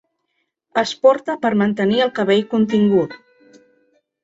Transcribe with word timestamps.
Es 0.81 0.93
porta 1.03 1.35
per 1.43 1.51
mantenir 1.63 2.03
el 2.07 2.13
cabell 2.21 2.43
contingut. 2.57 3.17